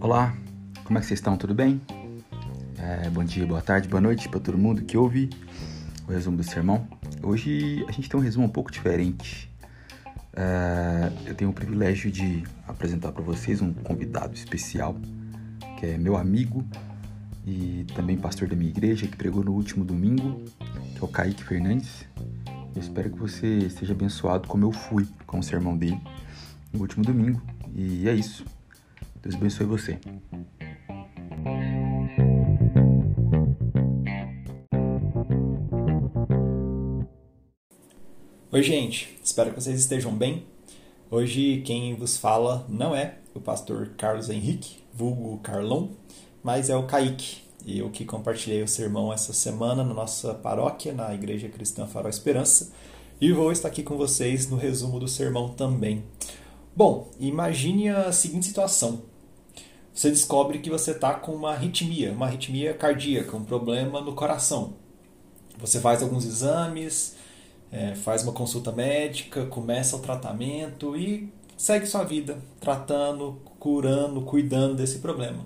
[0.00, 0.34] Olá,
[0.84, 1.36] como é que vocês estão?
[1.36, 1.80] Tudo bem?
[2.78, 5.28] É, bom dia, boa tarde, boa noite para todo mundo que ouve
[6.06, 6.86] o resumo do sermão.
[7.22, 9.50] Hoje a gente tem um resumo um pouco diferente.
[10.34, 14.96] É, eu tenho o privilégio de apresentar para vocês um convidado especial,
[15.78, 16.64] que é meu amigo
[17.46, 20.44] e também pastor da minha igreja, que pregou no último domingo,
[20.94, 22.06] que é o Kaique Fernandes.
[22.74, 26.00] Eu espero que você seja abençoado como eu fui com o sermão dele
[26.72, 27.42] no último domingo.
[27.74, 28.44] E é isso.
[29.22, 29.98] Deus abençoe você.
[38.50, 39.18] Oi, gente.
[39.22, 40.46] Espero que vocês estejam bem.
[41.10, 45.88] Hoje quem vos fala não é o pastor Carlos Henrique, vulgo Carlon,
[46.42, 47.47] mas é o Kaique.
[47.64, 52.08] E eu que compartilhei o sermão essa semana na nossa paróquia, na Igreja Cristã Farol
[52.08, 52.72] Esperança,
[53.20, 56.04] e vou estar aqui com vocês no resumo do sermão também.
[56.74, 59.02] Bom, imagine a seguinte situação.
[59.92, 64.74] Você descobre que você está com uma arritmia, uma arritmia cardíaca, um problema no coração.
[65.58, 67.16] Você faz alguns exames,
[67.72, 74.76] é, faz uma consulta médica, começa o tratamento e segue sua vida, tratando, curando, cuidando
[74.76, 75.44] desse problema.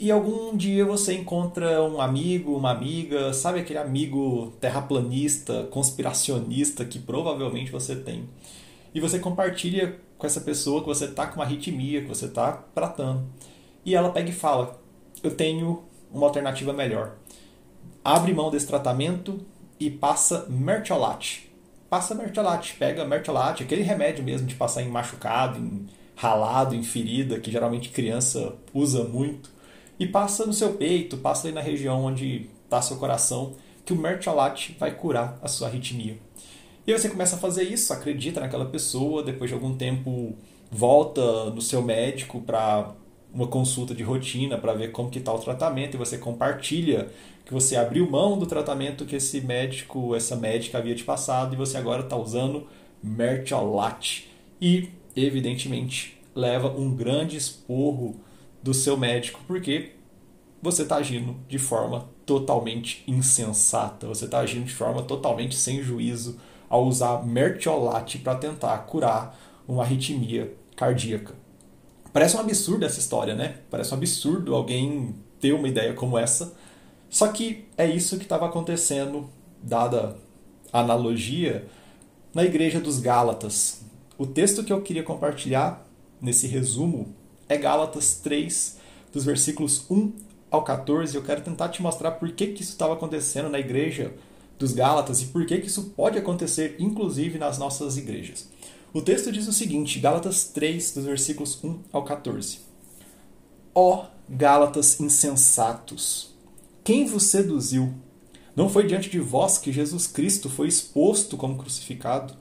[0.00, 6.98] E algum dia você encontra um amigo, uma amiga, sabe aquele amigo terraplanista, conspiracionista que
[6.98, 8.26] provavelmente você tem.
[8.94, 12.52] E você compartilha com essa pessoa que você está com uma arritmia, que você está
[12.74, 13.26] tratando.
[13.84, 14.80] E ela pega e fala:
[15.22, 17.16] Eu tenho uma alternativa melhor.
[18.02, 19.38] Abre mão desse tratamento
[19.78, 21.52] e passa mertiolate.
[21.90, 27.38] Passa mertiolate, pega mertiolate, aquele remédio mesmo de passar em machucado, em ralado, em ferida,
[27.38, 29.59] que geralmente criança usa muito,
[30.00, 33.52] e passa no seu peito, passa ali na região onde está seu coração,
[33.84, 36.16] que o mertiolate vai curar a sua arritmia.
[36.86, 40.34] E você começa a fazer isso, acredita naquela pessoa, depois de algum tempo
[40.70, 42.94] volta no seu médico para
[43.32, 47.10] uma consulta de rotina para ver como que está o tratamento e você compartilha
[47.44, 51.56] que você abriu mão do tratamento que esse médico, essa médica havia te passado e
[51.56, 52.66] você agora está usando
[53.02, 54.30] Mertiolate
[54.60, 58.16] e evidentemente leva um grande esporro
[58.62, 59.92] do seu médico porque
[60.62, 66.38] você está agindo de forma totalmente insensata, você está agindo de forma totalmente sem juízo
[66.68, 71.34] ao usar mertiolate para tentar curar uma arritmia cardíaca.
[72.12, 73.58] Parece um absurdo essa história, né?
[73.70, 76.54] Parece um absurdo alguém ter uma ideia como essa.
[77.08, 79.28] Só que é isso que estava acontecendo,
[79.62, 80.16] dada
[80.72, 81.66] a analogia,
[82.34, 83.82] na igreja dos Gálatas.
[84.16, 85.86] O texto que eu queria compartilhar
[86.20, 87.14] nesse resumo
[87.48, 88.78] é Gálatas 3,
[89.12, 90.12] dos versículos 1
[90.50, 91.14] ao 14.
[91.14, 94.12] Eu quero tentar te mostrar por que, que isso estava acontecendo na igreja
[94.58, 98.48] dos Gálatas e por que, que isso pode acontecer, inclusive, nas nossas igrejas.
[98.92, 102.58] O texto diz o seguinte, Gálatas 3, dos versículos 1 ao 14.
[103.74, 106.34] Ó Gálatas insensatos,
[106.84, 107.94] quem vos seduziu?
[108.54, 112.34] Não foi diante de vós que Jesus Cristo foi exposto como crucificado?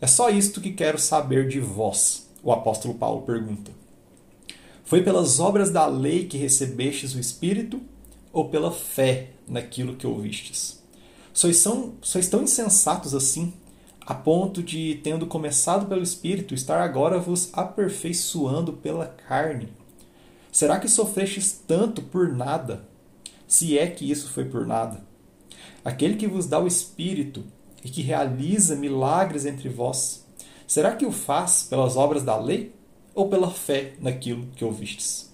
[0.00, 3.79] É só isto que quero saber de vós, o apóstolo Paulo pergunta.
[4.90, 7.80] Foi pelas obras da lei que recebestes o Espírito
[8.32, 10.82] ou pela fé naquilo que ouvistes?
[11.32, 13.52] Sois, são, sois tão insensatos assim,
[14.00, 19.68] a ponto de, tendo começado pelo Espírito, estar agora vos aperfeiçoando pela carne.
[20.50, 22.84] Será que sofrestes tanto por nada?
[23.46, 25.04] Se é que isso foi por nada.
[25.84, 27.44] Aquele que vos dá o Espírito
[27.84, 30.26] e que realiza milagres entre vós,
[30.66, 32.79] será que o faz pelas obras da lei
[33.14, 35.30] ou pela fé naquilo que ouvistes?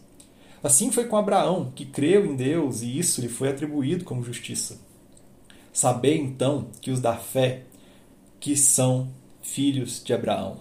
[0.63, 4.81] Assim foi com Abraão, que creu em Deus e isso lhe foi atribuído como justiça.
[5.73, 7.63] Sabei então que os da fé,
[8.41, 9.11] que são
[9.43, 10.61] filhos de Abraão.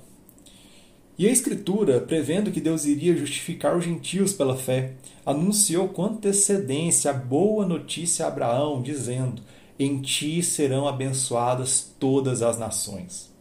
[1.17, 7.09] E a Escritura, prevendo que Deus iria justificar os gentios pela fé, anunciou com antecedência
[7.09, 9.41] a boa notícia a Abraão, dizendo:
[9.79, 13.33] Em ti serão abençoadas todas as nações.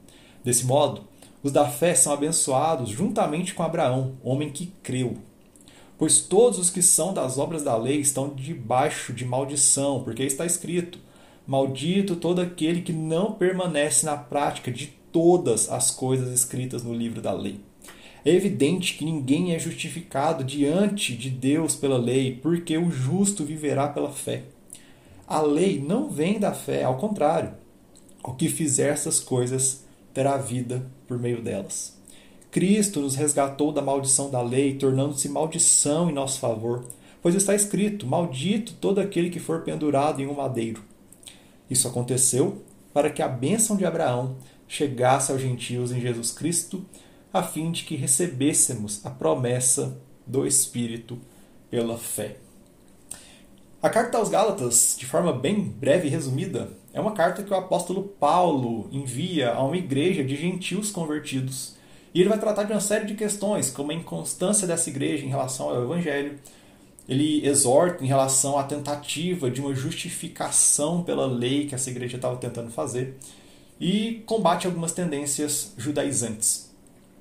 [0.44, 1.02] Desse modo,
[1.44, 5.18] os da fé são abençoados juntamente com Abraão, homem que creu.
[5.98, 10.46] Pois todos os que são das obras da lei estão debaixo de maldição, porque está
[10.46, 10.98] escrito:
[11.46, 17.20] Maldito todo aquele que não permanece na prática de todas as coisas escritas no livro
[17.20, 17.60] da lei.
[18.24, 23.86] É evidente que ninguém é justificado diante de Deus pela lei, porque o justo viverá
[23.86, 24.44] pela fé.
[25.26, 27.52] A lei não vem da fé, ao contrário.
[28.22, 29.83] O que fizer essas coisas
[30.14, 31.98] terá vida por meio delas.
[32.50, 36.86] Cristo nos resgatou da maldição da lei, tornando-se maldição em nosso favor,
[37.20, 40.80] pois está escrito: Maldito todo aquele que for pendurado em um madeiro.
[41.68, 42.62] Isso aconteceu
[42.92, 44.36] para que a bênção de Abraão
[44.68, 46.86] chegasse aos gentios em Jesus Cristo,
[47.32, 51.18] a fim de que recebêssemos a promessa do Espírito
[51.68, 52.36] pela fé.
[53.82, 57.56] A carta aos Gálatas, de forma bem breve e resumida, é uma carta que o
[57.56, 61.74] apóstolo Paulo envia a uma igreja de gentios convertidos.
[62.14, 65.28] E ele vai tratar de uma série de questões, como a inconstância dessa igreja em
[65.28, 66.38] relação ao evangelho.
[67.08, 72.36] Ele exorta em relação à tentativa de uma justificação pela lei que essa igreja estava
[72.36, 73.16] tentando fazer
[73.80, 76.72] e combate algumas tendências judaizantes.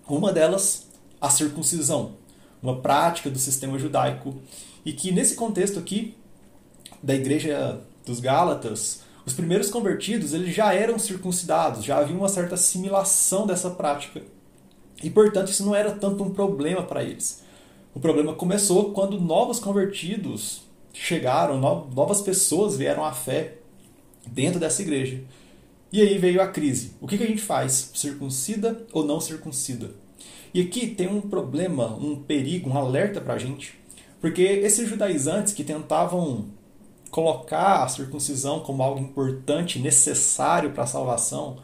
[0.08, 0.88] Uma delas,
[1.20, 2.14] a circuncisão,
[2.62, 4.36] uma prática do sistema judaico,
[4.86, 6.16] e que nesse contexto aqui
[7.02, 12.56] da igreja dos Gálatas, os primeiros convertidos eles já eram circuncidados, já havia uma certa
[12.56, 14.22] assimilação dessa prática.
[15.02, 17.44] E portanto isso não era tanto um problema para eles.
[17.94, 23.56] O problema começou quando novos convertidos chegaram, novas pessoas vieram à fé
[24.28, 25.22] dentro dessa igreja.
[25.92, 26.94] E aí veio a crise.
[27.00, 27.92] O que, que a gente faz?
[27.94, 29.92] Circuncida ou não circuncida?
[30.54, 33.80] E aqui tem um problema, um perigo, um alerta para a gente.
[34.20, 36.46] Porque esses judaizantes que tentavam
[37.14, 41.58] colocar a circuncisão como algo importante, necessário para a salvação,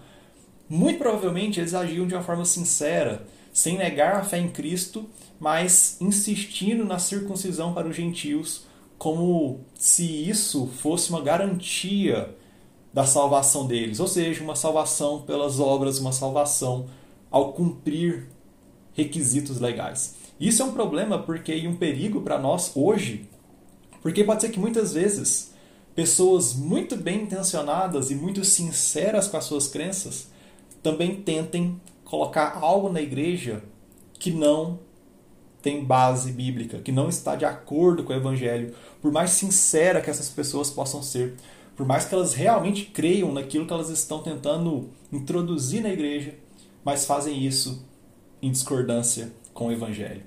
[0.70, 5.10] muito provavelmente eles agiam de uma forma sincera, sem negar a fé em Cristo,
[5.40, 12.30] mas insistindo na circuncisão para os gentios, como se isso fosse uma garantia
[12.94, 16.86] da salvação deles, ou seja, uma salvação pelas obras, uma salvação
[17.32, 18.28] ao cumprir
[18.94, 20.16] requisitos legais.
[20.40, 23.28] Isso é um problema porque e um perigo para nós hoje,
[24.02, 25.54] porque pode ser que muitas vezes
[25.96, 30.28] pessoas muito bem intencionadas e muito sinceras com as suas crenças
[30.82, 33.64] também tentem colocar algo na igreja
[34.14, 34.80] que não
[35.62, 40.10] tem base bíblica, que não está de acordo com o evangelho, por mais sincera que
[40.10, 41.36] essas pessoas possam ser,
[41.76, 46.34] por mais que elas realmente creiam naquilo que elas estão tentando introduzir na igreja,
[46.84, 47.86] mas fazem isso
[48.42, 50.24] em discordância com o evangelho.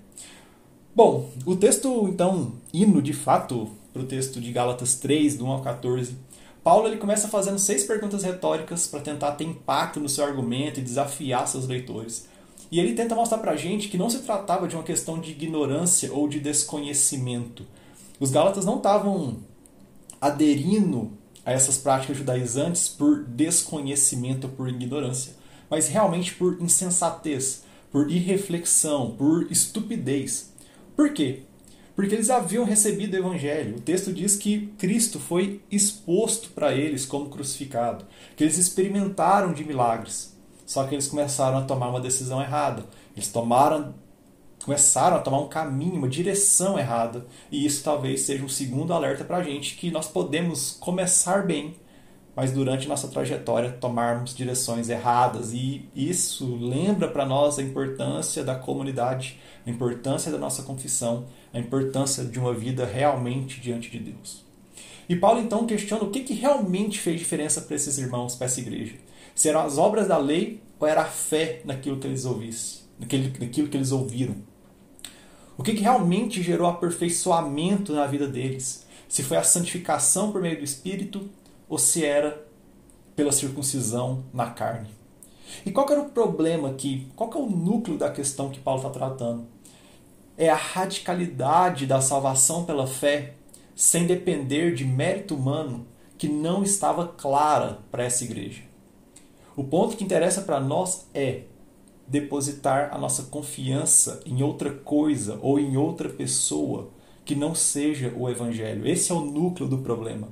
[0.94, 5.50] Bom, o texto, então, hino de fato para o texto de Gálatas 3, do 1
[5.50, 6.14] ao 14,
[6.62, 10.82] Paulo ele começa fazendo seis perguntas retóricas para tentar ter impacto no seu argumento e
[10.82, 12.28] desafiar seus leitores.
[12.70, 15.30] E ele tenta mostrar para a gente que não se tratava de uma questão de
[15.30, 17.64] ignorância ou de desconhecimento.
[18.20, 19.38] Os Gálatas não estavam
[20.20, 21.10] aderindo
[21.44, 25.32] a essas práticas judaizantes por desconhecimento ou por ignorância,
[25.70, 30.51] mas realmente por insensatez, por irreflexão, por estupidez.
[30.96, 31.42] Por quê?
[31.94, 33.76] Porque eles haviam recebido o evangelho.
[33.76, 39.64] O texto diz que Cristo foi exposto para eles como crucificado, que eles experimentaram de
[39.64, 40.36] milagres.
[40.64, 42.86] Só que eles começaram a tomar uma decisão errada.
[43.14, 43.94] Eles tomaram
[44.64, 47.26] começaram a tomar um caminho, uma direção errada.
[47.50, 51.74] E isso talvez seja um segundo alerta para a gente que nós podemos começar bem,
[52.34, 55.52] mas durante nossa trajetória tomarmos direções erradas.
[55.52, 61.58] E isso lembra para nós a importância da comunidade, a importância da nossa confissão, a
[61.58, 64.44] importância de uma vida realmente diante de Deus.
[65.08, 68.60] E Paulo então questiona o que, que realmente fez diferença para esses irmãos, para essa
[68.60, 68.94] igreja.
[69.34, 73.30] Se eram as obras da lei ou era a fé naquilo que eles ouvissem, naquilo,
[73.38, 74.36] naquilo que eles ouviram.
[75.56, 78.86] O que, que realmente gerou aperfeiçoamento na vida deles?
[79.08, 81.28] Se foi a santificação por meio do Espírito
[81.72, 82.46] ou se era
[83.16, 84.90] pela circuncisão na carne.
[85.64, 87.10] E qual era o problema aqui?
[87.16, 89.46] Qual é o núcleo da questão que Paulo está tratando?
[90.36, 93.36] É a radicalidade da salvação pela fé,
[93.74, 95.86] sem depender de mérito humano,
[96.18, 98.60] que não estava clara para essa igreja.
[99.56, 101.44] O ponto que interessa para nós é
[102.06, 106.90] depositar a nossa confiança em outra coisa ou em outra pessoa
[107.24, 108.86] que não seja o Evangelho.
[108.86, 110.28] Esse é o núcleo do problema.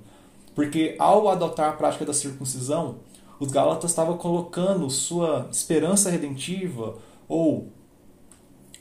[0.55, 2.99] Porque ao adotar a prática da circuncisão,
[3.41, 7.73] os Gálatas estavam colocando sua esperança redentiva ou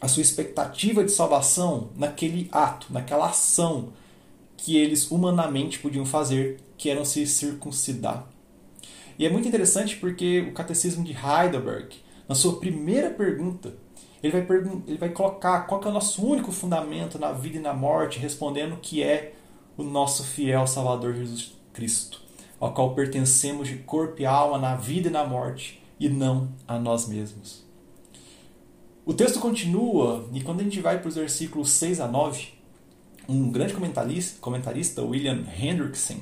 [0.02, 3.90] a sua expectativa de salvação naquele ato, naquela ação
[4.58, 8.28] que eles humanamente podiam fazer, que eram se circuncidar.
[9.18, 11.96] E é muito interessante porque o Catecismo de Heidelberg,
[12.28, 13.74] na sua primeira pergunta,
[14.22, 14.58] ele vai,
[14.88, 18.78] ele vai colocar qual é o nosso único fundamento na vida e na morte, respondendo
[18.82, 19.34] que é
[19.78, 22.22] o nosso fiel Salvador Jesus Cristo,
[22.60, 26.78] ao qual pertencemos de corpo e alma na vida e na morte, e não a
[26.78, 27.64] nós mesmos.
[29.06, 32.50] O texto continua, e quando a gente vai para os versículos 6 a 9,
[33.30, 36.18] um grande comentarista, comentarista William Hendrickson,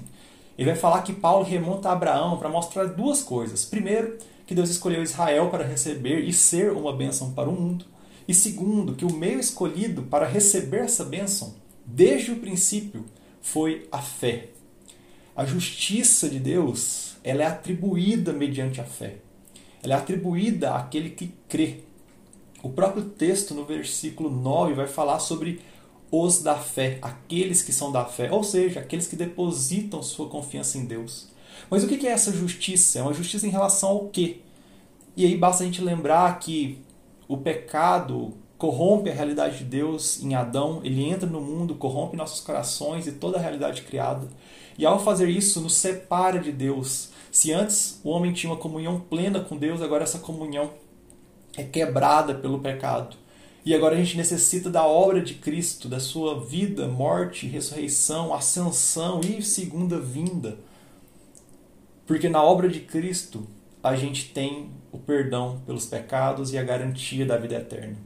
[0.56, 3.66] ele vai falar que Paulo remonta a Abraão para mostrar duas coisas.
[3.66, 7.86] Primeiro, que Deus escolheu Israel para receber e ser uma bênção para o mundo.
[8.28, 13.06] E segundo, que o meio escolhido para receber essa bênção, desde o princípio,
[13.42, 14.50] foi a fé.
[15.38, 19.18] A justiça de Deus ela é atribuída mediante a fé.
[19.84, 21.82] ela é atribuída àquele que crê.
[22.64, 25.62] O próprio texto, no versículo 9, vai falar sobre
[26.12, 30.80] os da fé, aqueles que são da fé, ou seja, aqueles que depositam sua confiança
[30.80, 31.28] em Deus.
[31.70, 32.98] Mas o que é essa justiça?
[32.98, 34.40] É uma justiça em relação ao quê?
[35.16, 36.80] E aí basta a gente lembrar que
[37.28, 42.40] o pecado corrompe a realidade de Deus em Adão, ele entra no mundo, corrompe nossos
[42.40, 44.28] corações e toda a realidade criada.
[44.78, 47.10] E ao fazer isso, nos separa de Deus.
[47.32, 50.72] Se antes o homem tinha uma comunhão plena com Deus, agora essa comunhão
[51.56, 53.16] é quebrada pelo pecado.
[53.66, 59.20] E agora a gente necessita da obra de Cristo, da sua vida, morte, ressurreição, ascensão
[59.22, 60.58] e segunda vinda.
[62.06, 63.46] Porque na obra de Cristo
[63.84, 67.98] a gente tem o perdão pelos pecados e a garantia da vida eterna.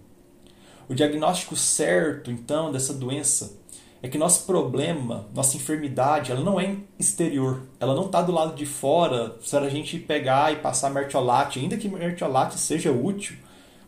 [0.92, 3.58] O diagnóstico certo, então, dessa doença
[4.04, 8.54] é que nosso problema, nossa enfermidade, ela não é exterior, ela não está do lado
[8.54, 13.38] de fora, se a gente pegar e passar mertiolate, ainda que mertiolate seja útil,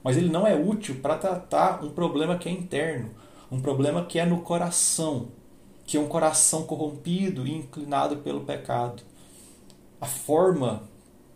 [0.02, 3.12] mas ele não é útil para tratar um problema que é interno,
[3.52, 5.28] um problema que é no coração,
[5.86, 9.04] que é um coração corrompido e inclinado pelo pecado.
[10.00, 10.84] A forma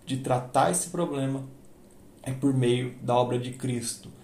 [0.05, 1.43] de tratar esse problema
[2.23, 4.15] é por meio da obra de Cristo,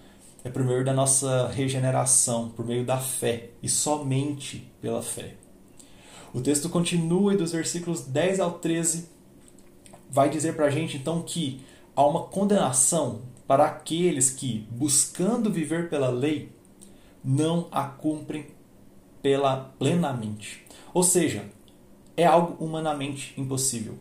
[0.43, 5.35] é por meio da nossa regeneração, por meio da fé e somente pela fé.
[6.33, 9.07] O texto continua e dos versículos 10 ao 13
[10.09, 11.61] vai dizer para a gente então que
[11.95, 16.49] há uma condenação para aqueles que, buscando viver pela lei,
[17.23, 18.47] não a cumprem
[19.21, 20.65] pela plenamente.
[20.93, 21.45] Ou seja,
[22.17, 23.97] é algo humanamente impossível.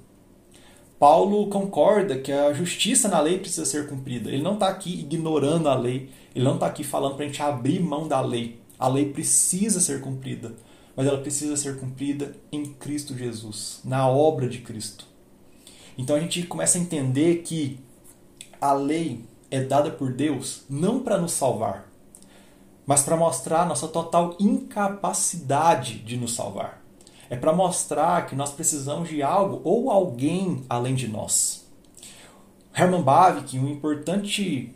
[1.02, 4.30] Paulo concorda que a justiça na lei precisa ser cumprida.
[4.30, 7.42] Ele não está aqui ignorando a lei, ele não está aqui falando para a gente
[7.42, 8.60] abrir mão da lei.
[8.78, 10.54] A lei precisa ser cumprida,
[10.94, 15.04] mas ela precisa ser cumprida em Cristo Jesus, na obra de Cristo.
[15.98, 17.80] Então a gente começa a entender que
[18.60, 21.90] a lei é dada por Deus não para nos salvar,
[22.86, 26.80] mas para mostrar nossa total incapacidade de nos salvar.
[27.32, 31.66] É para mostrar que nós precisamos de algo ou alguém além de nós.
[32.76, 34.74] Herman Bavinck, um importante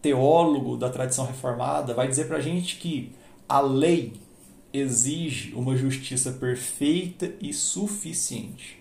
[0.00, 3.10] teólogo da tradição reformada, vai dizer para a gente que
[3.48, 4.12] a lei
[4.72, 8.80] exige uma justiça perfeita e suficiente.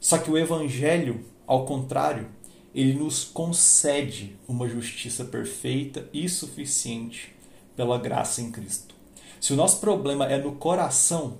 [0.00, 2.26] Só que o Evangelho, ao contrário,
[2.74, 7.36] ele nos concede uma justiça perfeita e suficiente
[7.76, 8.94] pela graça em Cristo.
[9.38, 11.36] Se o nosso problema é no coração,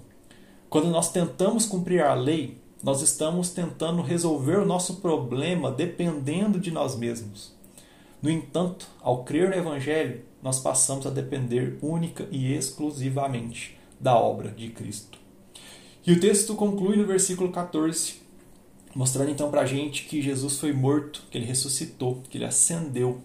[0.72, 6.70] quando nós tentamos cumprir a lei, nós estamos tentando resolver o nosso problema dependendo de
[6.70, 7.54] nós mesmos.
[8.22, 14.50] No entanto, ao crer no Evangelho, nós passamos a depender única e exclusivamente da obra
[14.50, 15.18] de Cristo.
[16.06, 18.22] E o texto conclui no versículo 14,
[18.94, 23.20] mostrando então para a gente que Jesus foi morto, que ele ressuscitou, que ele ascendeu.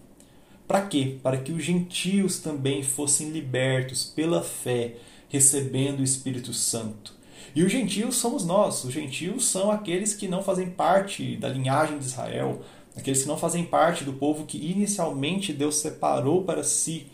[0.66, 1.16] Para quê?
[1.22, 4.96] Para que os gentios também fossem libertos pela fé,
[5.30, 7.16] recebendo o Espírito Santo.
[7.54, 8.84] E os gentios somos nós.
[8.84, 12.60] Os gentios são aqueles que não fazem parte da linhagem de Israel,
[12.96, 17.06] aqueles que não fazem parte do povo que inicialmente Deus separou para si.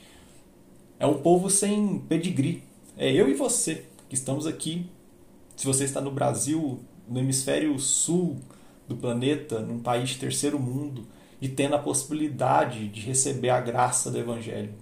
[0.98, 2.62] É um povo sem pedigree.
[2.96, 4.86] É eu e você que estamos aqui.
[5.56, 8.38] Se você está no Brasil, no hemisfério sul
[8.88, 11.06] do planeta, num país de terceiro mundo,
[11.40, 14.72] e tendo a possibilidade de receber a graça do Evangelho.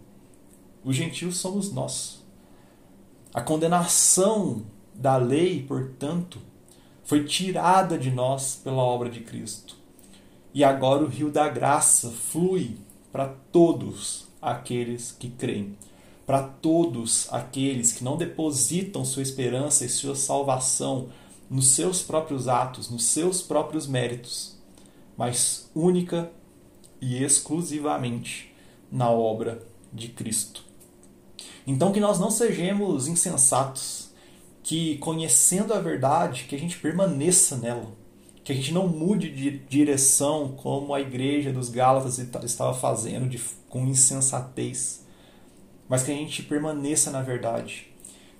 [0.84, 2.22] Os gentios somos nós.
[3.32, 4.62] A condenação
[4.94, 6.38] da lei, portanto,
[7.04, 9.76] foi tirada de nós pela obra de Cristo.
[10.54, 12.76] E agora o rio da graça flui
[13.10, 15.76] para todos aqueles que creem,
[16.26, 21.08] para todos aqueles que não depositam sua esperança e sua salvação
[21.48, 24.56] nos seus próprios atos, nos seus próprios méritos,
[25.16, 26.30] mas única
[27.00, 28.54] e exclusivamente
[28.90, 30.64] na obra de Cristo.
[31.66, 34.01] Então que nós não sejamos insensatos,
[34.62, 37.90] que conhecendo a verdade, que a gente permaneça nela.
[38.44, 43.40] Que a gente não mude de direção como a igreja dos Gálatas estava fazendo de,
[43.68, 45.04] com insensatez,
[45.88, 47.86] mas que a gente permaneça na verdade,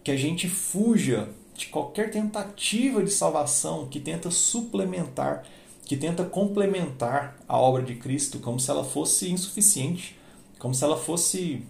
[0.02, 5.44] que a gente fuja de qualquer tentativa de salvação que tenta suplementar,
[5.84, 10.18] que tenta complementar a obra de Cristo como se ela fosse insuficiente,
[10.58, 11.62] como se ela fosse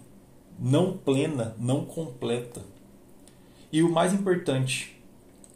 [0.58, 2.62] não plena, não completa.
[3.72, 5.02] E o mais importante,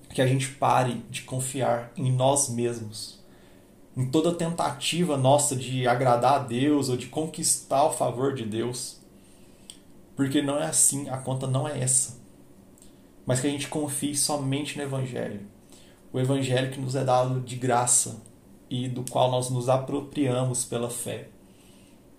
[0.09, 3.23] que a gente pare de confiar em nós mesmos.
[3.95, 8.99] Em toda tentativa nossa de agradar a Deus ou de conquistar o favor de Deus.
[10.17, 12.19] Porque não é assim, a conta não é essa.
[13.27, 15.43] Mas que a gente confie somente no Evangelho.
[16.11, 18.23] O Evangelho que nos é dado de graça
[18.71, 21.29] e do qual nós nos apropriamos pela fé,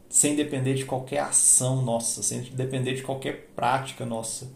[0.08, 4.48] sem depender de qualquer ação nossa, sem depender de qualquer prática nossa,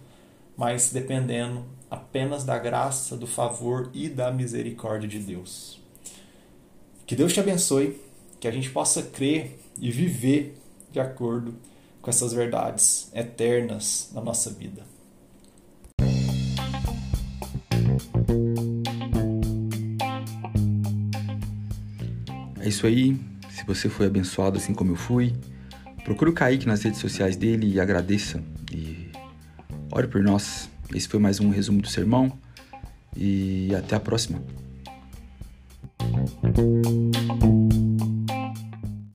[0.62, 5.82] mas dependendo apenas da graça, do favor e da misericórdia de Deus.
[7.04, 8.00] Que Deus te abençoe,
[8.40, 10.56] que a gente possa crer e viver
[10.92, 11.56] de acordo
[12.00, 14.84] com essas verdades eternas na nossa vida.
[22.60, 23.20] É isso aí.
[23.50, 25.34] Se você foi abençoado assim como eu fui,
[26.04, 28.44] procure o Kaique nas redes sociais dele e agradeça.
[28.72, 28.91] E
[29.92, 30.70] ore por nós.
[30.94, 32.32] Esse foi mais um resumo do sermão.
[33.16, 34.42] E até a próxima.